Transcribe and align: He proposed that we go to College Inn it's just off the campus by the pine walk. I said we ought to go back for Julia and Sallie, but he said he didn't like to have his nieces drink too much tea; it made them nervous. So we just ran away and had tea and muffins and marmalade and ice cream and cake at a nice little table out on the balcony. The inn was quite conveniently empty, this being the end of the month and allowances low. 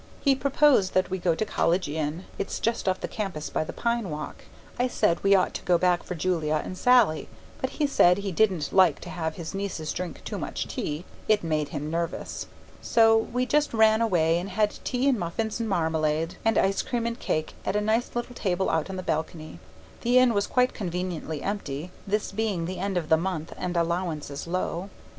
He 0.19 0.33
proposed 0.33 0.95
that 0.95 1.11
we 1.11 1.19
go 1.19 1.35
to 1.35 1.45
College 1.45 1.87
Inn 1.87 2.25
it's 2.39 2.59
just 2.59 2.89
off 2.89 3.01
the 3.01 3.07
campus 3.07 3.51
by 3.51 3.63
the 3.63 3.71
pine 3.71 4.09
walk. 4.09 4.45
I 4.79 4.87
said 4.87 5.23
we 5.23 5.35
ought 5.35 5.53
to 5.53 5.61
go 5.61 5.77
back 5.77 6.01
for 6.01 6.15
Julia 6.15 6.59
and 6.65 6.75
Sallie, 6.75 7.29
but 7.61 7.69
he 7.77 7.85
said 7.85 8.17
he 8.17 8.31
didn't 8.31 8.73
like 8.73 8.99
to 9.01 9.11
have 9.11 9.35
his 9.35 9.53
nieces 9.53 9.93
drink 9.93 10.23
too 10.23 10.39
much 10.39 10.67
tea; 10.67 11.05
it 11.27 11.43
made 11.43 11.67
them 11.71 11.91
nervous. 11.91 12.47
So 12.81 13.15
we 13.15 13.45
just 13.45 13.75
ran 13.75 14.01
away 14.01 14.39
and 14.39 14.49
had 14.49 14.79
tea 14.83 15.07
and 15.07 15.19
muffins 15.19 15.59
and 15.59 15.69
marmalade 15.69 16.35
and 16.43 16.57
ice 16.57 16.81
cream 16.81 17.05
and 17.05 17.19
cake 17.19 17.53
at 17.63 17.75
a 17.75 17.79
nice 17.79 18.15
little 18.15 18.33
table 18.33 18.71
out 18.71 18.89
on 18.89 18.95
the 18.95 19.03
balcony. 19.03 19.59
The 20.01 20.17
inn 20.17 20.33
was 20.33 20.47
quite 20.47 20.73
conveniently 20.73 21.43
empty, 21.43 21.91
this 22.07 22.31
being 22.31 22.65
the 22.65 22.79
end 22.79 22.97
of 22.97 23.09
the 23.09 23.17
month 23.17 23.53
and 23.55 23.77
allowances 23.77 24.47
low. 24.47 24.89